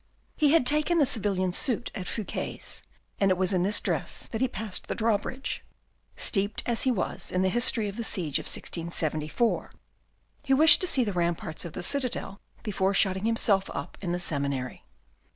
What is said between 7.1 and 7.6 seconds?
in the